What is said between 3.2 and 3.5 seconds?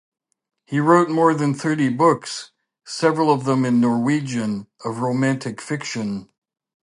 of